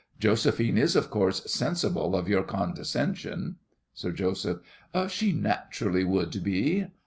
Josephine 0.19 0.79
is 0.79 0.95
of 0.95 1.11
course 1.11 1.43
sensible 1.43 2.15
of 2.15 2.27
your 2.27 2.41
condescension. 2.41 3.57
SIR 3.93 4.13
JOSEPH. 4.13 4.61
She 5.09 5.31
naturally 5.31 6.03
would 6.03 6.43
be. 6.43 6.87